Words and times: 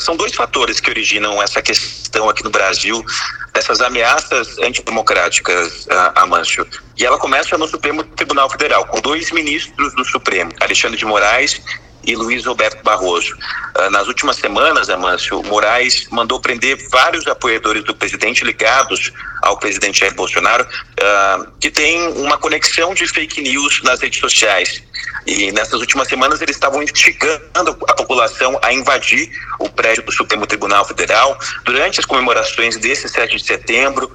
são 0.00 0.16
dois 0.16 0.34
fatores 0.34 0.80
que 0.80 0.90
originam 0.90 1.42
essa 1.42 1.60
questão 1.62 2.28
aqui 2.28 2.42
no 2.42 2.50
Brasil, 2.50 3.04
dessas 3.52 3.80
ameaças 3.80 4.58
antidemocráticas, 4.58 5.86
a, 6.14 6.26
Mancho. 6.26 6.66
E 6.96 7.04
ela 7.04 7.18
começa 7.18 7.56
no 7.58 7.68
Supremo 7.68 8.02
Tribunal 8.04 8.48
Federal, 8.50 8.86
com 8.86 9.00
dois 9.00 9.30
ministros 9.30 9.94
do 9.94 10.04
Supremo, 10.04 10.52
Alexandre 10.60 10.98
de 10.98 11.04
Moraes 11.04 11.60
e 12.04 12.16
Luiz 12.16 12.46
Roberto 12.46 12.82
Barroso. 12.82 13.36
Uh, 13.80 13.90
nas 13.90 14.08
últimas 14.08 14.36
semanas, 14.36 14.90
Amâncio, 14.90 15.42
Moraes 15.44 16.06
mandou 16.10 16.40
prender 16.40 16.76
vários 16.90 17.26
apoiadores 17.26 17.84
do 17.84 17.94
presidente 17.94 18.44
ligados 18.44 19.12
ao 19.42 19.56
presidente 19.56 20.00
Jair 20.00 20.14
Bolsonaro, 20.14 20.64
uh, 20.64 21.50
que 21.58 21.70
tem 21.70 22.08
uma 22.12 22.36
conexão 22.36 22.92
de 22.92 23.06
fake 23.06 23.40
news 23.40 23.80
nas 23.82 24.00
redes 24.00 24.20
sociais. 24.20 24.82
E 25.26 25.52
nessas 25.52 25.80
últimas 25.80 26.08
semanas 26.08 26.42
eles 26.42 26.56
estavam 26.56 26.82
instigando 26.82 27.70
a 27.88 27.94
população 27.94 28.58
a 28.62 28.72
invadir 28.72 29.30
o 29.58 29.68
prédio 29.68 30.02
do 30.02 30.12
Supremo 30.12 30.46
Tribunal 30.46 30.84
Federal 30.84 31.38
durante 31.64 32.00
as 32.00 32.06
comemorações 32.06 32.76
desse 32.76 33.08
7 33.08 33.36
de 33.36 33.44
setembro, 33.44 34.10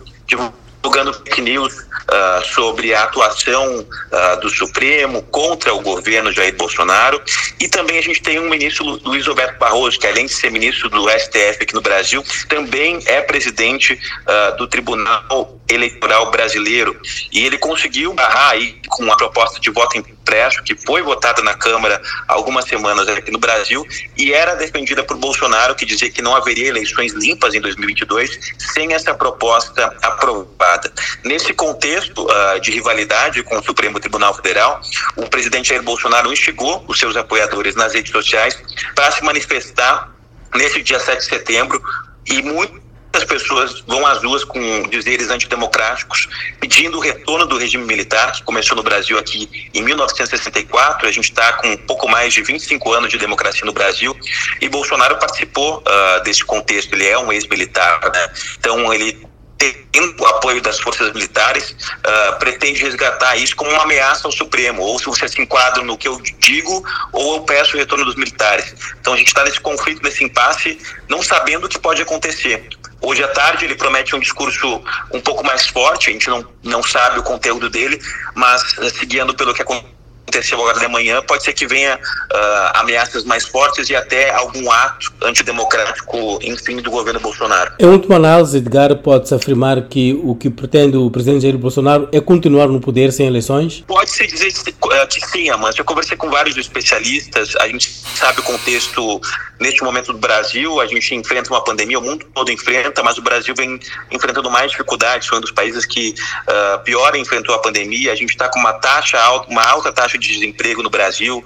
fake 0.91 1.41
news 1.41 1.73
uh, 1.73 2.45
sobre 2.53 2.93
a 2.93 3.03
atuação 3.03 3.79
uh, 3.79 4.39
do 4.39 4.49
Supremo 4.49 5.21
contra 5.23 5.73
o 5.73 5.81
governo 5.81 6.31
Jair 6.31 6.55
Bolsonaro. 6.55 7.21
E 7.59 7.67
também 7.67 7.97
a 7.97 8.01
gente 8.01 8.21
tem 8.21 8.39
um 8.39 8.49
ministro, 8.49 8.85
Luiz 9.03 9.25
Roberto 9.27 9.57
Barroso, 9.57 9.99
que 9.99 10.07
além 10.07 10.25
de 10.25 10.33
ser 10.33 10.51
ministro 10.51 10.89
do 10.89 11.09
STF 11.09 11.59
aqui 11.61 11.73
no 11.73 11.81
Brasil, 11.81 12.23
também 12.47 12.99
é 13.05 13.21
presidente 13.21 13.93
uh, 13.93 14.57
do 14.57 14.67
Tribunal 14.67 15.59
Eleitoral 15.69 16.31
Brasileiro. 16.31 16.99
E 17.31 17.45
ele 17.45 17.57
conseguiu 17.57 18.13
barrar 18.13 18.51
aí 18.51 18.79
com 18.89 19.11
a 19.11 19.17
proposta 19.17 19.59
de 19.59 19.69
voto 19.69 19.97
impresso, 19.97 20.63
que 20.63 20.75
foi 20.75 21.01
votada 21.01 21.41
na 21.41 21.53
Câmara 21.53 22.01
algumas 22.27 22.65
semanas 22.65 23.07
aqui 23.07 23.31
no 23.31 23.39
Brasil, 23.39 23.85
e 24.17 24.33
era 24.33 24.55
defendida 24.55 25.03
por 25.03 25.17
Bolsonaro, 25.17 25.75
que 25.75 25.85
dizia 25.85 26.09
que 26.09 26.21
não 26.21 26.35
haveria 26.35 26.67
eleições 26.67 27.13
limpas 27.13 27.53
em 27.53 27.61
2022 27.61 28.55
sem 28.57 28.93
essa 28.93 29.13
proposta 29.13 29.95
aprovada. 30.01 30.74
Nesse 31.23 31.53
contexto 31.53 32.25
uh, 32.25 32.59
de 32.59 32.71
rivalidade 32.71 33.41
com 33.43 33.57
o 33.57 33.63
Supremo 33.63 33.99
Tribunal 33.99 34.33
Federal, 34.33 34.81
o 35.15 35.29
presidente 35.29 35.69
Jair 35.69 35.83
Bolsonaro 35.83 36.31
instigou 36.31 36.83
os 36.87 36.99
seus 36.99 37.15
apoiadores 37.15 37.75
nas 37.75 37.93
redes 37.93 38.11
sociais 38.11 38.57
para 38.95 39.11
se 39.11 39.23
manifestar 39.23 40.11
nesse 40.55 40.81
dia 40.81 40.99
7 40.99 41.19
de 41.19 41.25
setembro 41.25 41.81
e 42.27 42.41
muito 42.41 42.85
as 43.15 43.23
pessoas 43.23 43.81
vão 43.87 44.05
às 44.05 44.21
ruas 44.23 44.43
com 44.43 44.83
dizeres 44.89 45.29
antidemocráticos, 45.29 46.27
pedindo 46.59 46.97
o 46.97 46.99
retorno 46.99 47.45
do 47.45 47.57
regime 47.57 47.85
militar, 47.85 48.33
que 48.33 48.43
começou 48.43 48.75
no 48.75 48.83
Brasil 48.83 49.17
aqui 49.17 49.69
em 49.73 49.81
1964. 49.81 51.07
A 51.07 51.11
gente 51.11 51.29
está 51.29 51.53
com 51.53 51.77
pouco 51.77 52.09
mais 52.09 52.33
de 52.33 52.41
25 52.41 52.91
anos 52.91 53.09
de 53.09 53.17
democracia 53.17 53.65
no 53.65 53.71
Brasil 53.71 54.15
e 54.59 54.67
Bolsonaro 54.67 55.17
participou 55.17 55.77
uh, 55.77 56.23
desse 56.23 56.43
contexto. 56.43 56.93
Ele 56.93 57.07
é 57.07 57.17
um 57.17 57.31
ex-militar, 57.31 58.01
né? 58.13 58.29
Então 58.59 58.93
ele 58.93 59.25
tendo 59.57 60.21
o 60.21 60.25
apoio 60.27 60.61
das 60.61 60.79
forças 60.79 61.13
militares, 61.13 61.71
uh, 61.71 62.37
pretende 62.37 62.81
resgatar 62.81 63.35
isso 63.37 63.55
como 63.55 63.71
uma 63.71 63.83
ameaça 63.83 64.27
ao 64.27 64.31
Supremo, 64.31 64.81
ou 64.81 64.99
se 64.99 65.05
você 65.05 65.27
se 65.27 65.41
enquadra 65.41 65.83
no 65.83 65.97
que 65.97 66.07
eu 66.07 66.21
digo, 66.39 66.83
ou 67.11 67.35
eu 67.35 67.41
peço 67.43 67.75
o 67.75 67.79
retorno 67.79 68.05
dos 68.05 68.15
militares. 68.15 68.75
Então 68.99 69.13
a 69.13 69.17
gente 69.17 69.27
está 69.27 69.43
nesse 69.43 69.59
conflito, 69.59 70.03
nesse 70.03 70.23
impasse, 70.23 70.77
não 71.07 71.23
sabendo 71.23 71.65
o 71.65 71.69
que 71.69 71.79
pode 71.79 72.01
acontecer. 72.01 72.67
Hoje 73.01 73.23
à 73.23 73.27
tarde 73.27 73.65
ele 73.65 73.75
promete 73.75 74.15
um 74.15 74.19
discurso 74.19 74.81
um 75.13 75.21
pouco 75.21 75.45
mais 75.45 75.67
forte, 75.67 76.09
a 76.09 76.13
gente 76.13 76.27
não, 76.27 76.45
não 76.63 76.83
sabe 76.83 77.19
o 77.19 77.23
conteúdo 77.23 77.69
dele, 77.69 78.01
mas 78.33 78.77
eh, 78.79 78.89
seguindo 78.89 79.33
pelo 79.33 79.53
que 79.53 79.61
aconteceu 79.61 79.94
aconteceu 80.25 80.59
agora 80.59 80.79
de 80.79 80.87
manhã, 80.87 81.21
pode 81.21 81.43
ser 81.43 81.53
que 81.53 81.67
venha 81.67 81.95
uh, 81.95 82.79
ameaças 82.79 83.23
mais 83.23 83.47
fortes 83.47 83.89
e 83.89 83.95
até 83.95 84.33
algum 84.33 84.69
ato 84.71 85.13
antidemocrático, 85.23 86.39
enfim, 86.41 86.77
do 86.77 86.89
governo 86.89 87.19
Bolsonaro. 87.19 87.73
Em 87.79 87.85
última 87.85 88.15
análise, 88.15 88.57
Edgar, 88.57 88.95
pode-se 88.97 89.33
afirmar 89.33 89.81
que 89.83 90.19
o 90.23 90.35
que 90.35 90.49
pretende 90.49 90.97
o 90.97 91.09
presidente 91.09 91.43
Jair 91.43 91.57
Bolsonaro 91.57 92.09
é 92.11 92.19
continuar 92.19 92.67
no 92.67 92.81
poder 92.81 93.11
sem 93.11 93.27
eleições? 93.27 93.83
Pode-se 93.87 94.25
dizer 94.27 94.51
eh, 94.91 95.05
que 95.07 95.25
sim, 95.27 95.49
Amanda. 95.49 95.75
Eu 95.77 95.85
conversei 95.85 96.17
com 96.17 96.29
vários 96.29 96.57
especialistas, 96.57 97.55
a 97.57 97.67
gente 97.67 97.89
sabe 97.89 98.39
o 98.39 98.43
contexto 98.43 99.21
neste 99.59 99.83
momento 99.83 100.11
do 100.11 100.19
Brasil, 100.19 100.81
a 100.81 100.85
gente 100.85 101.15
enfrenta 101.15 101.49
uma 101.49 101.63
pandemia, 101.63 101.99
o 101.99 102.01
mundo 102.01 102.25
todo 102.33 102.51
enfrenta, 102.51 103.01
mas 103.03 103.17
o 103.17 103.21
Brasil 103.21 103.53
vem 103.55 103.79
enfrentando 104.11 104.49
mais 104.49 104.71
dificuldades, 104.71 105.27
foi 105.27 105.37
um 105.37 105.41
dos 105.41 105.51
países 105.51 105.85
que 105.85 106.13
uh, 106.47 106.83
pior 106.83 107.15
enfrentou 107.15 107.55
a 107.55 107.59
pandemia, 107.59 108.11
a 108.11 108.15
gente 108.15 108.31
está 108.31 108.49
com 108.49 108.59
uma 108.59 108.73
taxa 108.73 109.19
alta, 109.19 109.49
uma 109.49 109.63
alta 109.63 109.91
taxa 109.91 110.14
de 110.17 110.27
desemprego 110.27 110.83
no 110.83 110.89
Brasil, 110.89 111.43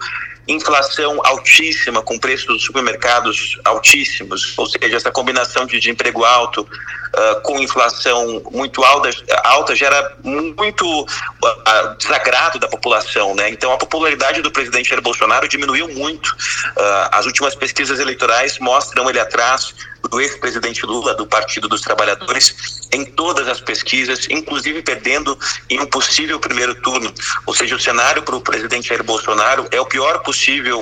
inflação 0.50 1.22
altíssima, 1.24 2.02
com 2.02 2.18
preços 2.18 2.48
dos 2.48 2.64
supermercados 2.64 3.58
altíssimos, 3.64 4.58
ou 4.58 4.66
seja, 4.66 4.98
essa 4.98 5.12
combinação 5.12 5.66
de, 5.66 5.90
emprego 5.90 6.24
alto 6.24 6.62
uh, 6.62 7.42
com 7.42 7.60
inflação 7.60 8.42
muito 8.52 8.84
alta, 8.84 9.10
alta 9.44 9.76
gera 9.76 10.18
muito 10.24 11.02
uh, 11.02 11.96
desagrado 11.98 12.60
da 12.60 12.68
população, 12.68 13.36
né? 13.36 13.50
Então 13.50 13.72
a 13.72 13.78
popularidade 13.78 14.42
do 14.42 14.52
presidente 14.52 14.90
Jair 14.90 15.02
Bolsonaro 15.02 15.48
diminuiu 15.48 15.88
muito. 15.90 16.28
Uh, 16.28 17.10
as 17.12 17.26
últimas 17.26 17.56
pesquisas 17.56 18.00
eleitorais 18.00 18.60
mostram 18.60 19.10
ele 19.10 19.20
atrás 19.20 19.74
do 20.08 20.22
ex-presidente 20.22 20.86
Lula, 20.86 21.14
do 21.14 21.28
Partido 21.28 21.68
dos 21.68 21.82
Trabalhadores, 21.82 22.88
em 22.92 23.04
todas 23.04 23.48
as 23.48 23.60
pesquisas, 23.60 24.28
inclusive 24.30 24.82
perdendo 24.82 25.38
em 25.70 25.80
um 25.80 25.86
possível 25.86 26.40
primeiro 26.40 26.74
turno. 26.76 27.14
Ou 27.46 27.54
seja, 27.54 27.76
o 27.76 27.80
cenário 27.80 28.24
para 28.24 28.36
o 28.36 28.42
presidente 28.42 28.88
Jair 28.88 29.04
Bolsonaro 29.04 29.68
é 29.72 29.82
o 29.82 29.86
pior 29.86 30.20
possível 30.20 30.39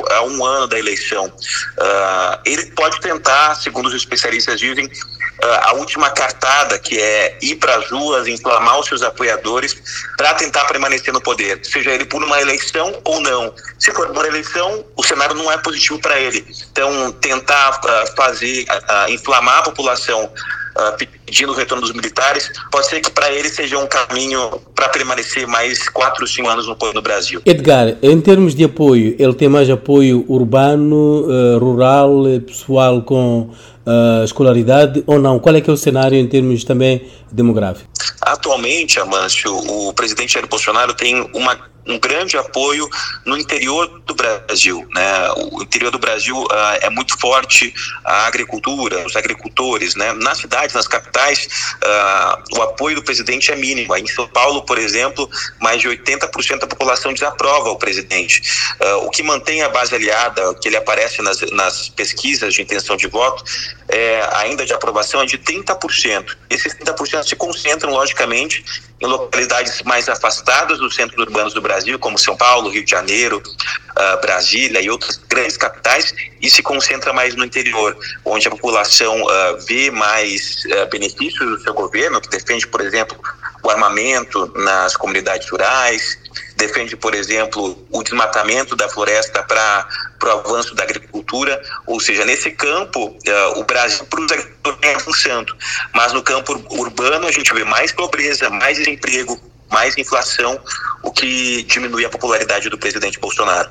a 0.09 0.23
um 0.23 0.45
ano 0.45 0.67
da 0.67 0.77
eleição. 0.77 1.25
Uh, 1.25 2.39
ele 2.45 2.65
pode 2.71 2.99
tentar, 2.99 3.55
segundo 3.55 3.87
os 3.87 3.93
especialistas 3.93 4.59
dizem, 4.59 4.85
uh, 4.85 5.45
a 5.63 5.73
última 5.73 6.09
cartada, 6.09 6.77
que 6.79 6.99
é 6.99 7.37
ir 7.41 7.55
para 7.55 7.75
as 7.75 7.89
ruas, 7.89 8.27
inflamar 8.27 8.79
os 8.79 8.87
seus 8.87 9.01
apoiadores 9.01 9.75
para 10.17 10.33
tentar 10.35 10.65
permanecer 10.65 11.13
no 11.13 11.21
poder, 11.21 11.59
seja 11.63 11.91
ele 11.91 12.05
por 12.05 12.23
uma 12.23 12.39
eleição 12.41 12.99
ou 13.03 13.19
não. 13.21 13.53
Se 13.79 13.91
for 13.91 14.07
por 14.13 14.25
eleição, 14.25 14.85
o 14.95 15.03
cenário 15.03 15.35
não 15.35 15.51
é 15.51 15.57
positivo 15.57 15.99
para 15.99 16.19
ele. 16.19 16.45
Então, 16.71 17.11
tentar 17.13 17.79
uh, 17.83 18.15
fazer 18.15 18.65
inflamar 19.09 19.59
a 19.59 19.63
população 19.63 20.31
uh, 20.77 21.07
pedindo 21.25 21.51
o 21.51 21.55
retorno 21.55 21.81
dos 21.81 21.93
militares, 21.93 22.51
pode 22.71 22.87
ser 22.87 23.01
que 23.01 23.11
para 23.11 23.31
ele 23.31 23.49
seja 23.49 23.77
um 23.77 23.87
caminho 23.87 24.61
para 24.75 24.89
permanecer 24.89 25.47
mais 25.47 25.89
quatro, 25.89 26.27
cinco 26.27 26.49
anos 26.49 26.67
no, 26.67 26.77
no 26.93 27.01
Brasil. 27.01 27.41
Edgar, 27.45 27.95
em 28.01 28.21
termos 28.21 28.55
de 28.55 28.63
apoio, 28.63 29.15
ele 29.19 29.33
tem 29.33 29.49
mais 29.49 29.69
apoio 29.69 30.25
urbano, 30.27 31.25
uh, 31.27 31.57
rural, 31.59 32.23
pessoal 32.45 33.01
com 33.01 33.49
uh, 33.87 34.23
escolaridade 34.23 35.03
ou 35.07 35.19
não? 35.19 35.39
Qual 35.39 35.55
é 35.55 35.61
que 35.61 35.69
é 35.69 35.73
o 35.73 35.77
cenário 35.77 36.17
em 36.17 36.27
termos 36.27 36.63
também 36.63 37.07
demográficos? 37.31 37.87
Atualmente, 38.21 38.99
Amâncio, 38.99 39.55
o 39.55 39.93
presidente 39.93 40.33
Jair 40.33 40.47
Bolsonaro 40.47 40.93
tem 40.93 41.29
uma 41.33 41.57
um 41.87 41.99
grande 41.99 42.37
apoio 42.37 42.89
no 43.25 43.37
interior 43.37 43.87
do 44.05 44.13
Brasil. 44.13 44.87
Né? 44.93 45.31
O 45.51 45.63
interior 45.63 45.91
do 45.91 45.99
Brasil 45.99 46.37
uh, 46.37 46.77
é 46.81 46.89
muito 46.89 47.17
forte 47.19 47.73
a 48.03 48.27
agricultura, 48.27 49.05
os 49.05 49.15
agricultores. 49.15 49.95
Né? 49.95 50.11
Nas 50.13 50.39
cidades, 50.39 50.75
nas 50.75 50.87
capitais, 50.87 51.47
uh, 51.83 52.57
o 52.57 52.61
apoio 52.61 52.95
do 52.95 53.03
presidente 53.03 53.51
é 53.51 53.55
mínimo. 53.55 53.95
Em 53.95 54.07
São 54.07 54.27
Paulo, 54.27 54.63
por 54.63 54.77
exemplo, 54.77 55.29
mais 55.61 55.81
de 55.81 55.87
80% 55.87 56.59
da 56.59 56.67
população 56.67 57.13
desaprova 57.13 57.69
o 57.69 57.77
presidente. 57.77 58.41
Uh, 58.81 59.05
o 59.05 59.09
que 59.09 59.23
mantém 59.23 59.61
a 59.61 59.69
base 59.69 59.95
aliada, 59.95 60.53
que 60.55 60.67
ele 60.67 60.77
aparece 60.77 61.21
nas, 61.21 61.39
nas 61.51 61.89
pesquisas 61.89 62.53
de 62.53 62.61
intenção 62.61 62.97
de 62.97 63.07
voto, 63.07 63.43
é, 63.89 64.27
ainda 64.33 64.65
de 64.65 64.73
aprovação 64.73 65.21
é 65.21 65.25
de 65.25 65.37
30%. 65.37 66.35
Esses 66.49 66.73
30% 66.75 67.27
se 67.27 67.35
concentram, 67.35 67.91
logicamente, 67.91 68.63
em 68.99 69.05
localidades 69.05 69.81
mais 69.83 70.09
afastadas 70.09 70.79
dos 70.79 70.95
centros 70.95 71.19
urbanos 71.19 71.53
do 71.53 71.61
Brasil, 71.77 71.99
como 71.99 72.17
São 72.17 72.35
Paulo, 72.35 72.69
Rio 72.69 72.83
de 72.83 72.89
Janeiro, 72.89 73.37
uh, 73.37 74.21
Brasília 74.21 74.81
e 74.81 74.89
outras 74.89 75.17
grandes 75.29 75.57
capitais, 75.57 76.13
e 76.41 76.49
se 76.49 76.63
concentra 76.63 77.13
mais 77.13 77.35
no 77.35 77.45
interior, 77.45 77.95
onde 78.25 78.47
a 78.47 78.51
população 78.51 79.21
uh, 79.21 79.59
vê 79.67 79.91
mais 79.91 80.63
uh, 80.65 80.89
benefícios 80.89 81.47
do 81.47 81.61
seu 81.61 81.73
governo, 81.73 82.19
que 82.19 82.29
defende, 82.29 82.65
por 82.67 82.81
exemplo, 82.81 83.15
o 83.63 83.69
armamento 83.69 84.51
nas 84.55 84.97
comunidades 84.97 85.47
rurais, 85.49 86.17
defende, 86.55 86.97
por 86.97 87.13
exemplo, 87.13 87.85
o 87.91 88.01
desmatamento 88.01 88.75
da 88.75 88.89
floresta 88.89 89.43
para 89.43 89.87
o 90.23 90.29
avanço 90.29 90.73
da 90.73 90.83
agricultura, 90.83 91.61
ou 91.85 91.99
seja, 91.99 92.25
nesse 92.25 92.49
campo, 92.51 93.09
uh, 93.09 93.59
o 93.59 93.63
Brasil 93.63 94.03
para 94.05 94.21
os 94.21 94.31
agricultores 94.31 94.79
é 94.81 94.95
avançando, 94.95 95.55
mas 95.93 96.11
no 96.11 96.23
campo 96.23 96.53
urbano 96.71 97.27
a 97.27 97.31
gente 97.31 97.53
vê 97.53 97.63
mais 97.63 97.91
pobreza, 97.91 98.49
mais 98.49 98.79
desemprego, 98.79 99.39
mais 99.69 99.97
inflação, 99.97 100.59
o 101.03 101.11
que 101.11 101.63
diminui 101.63 102.05
a 102.05 102.09
popularidade 102.09 102.69
do 102.69 102.77
presidente 102.77 103.19
Bolsonaro. 103.19 103.65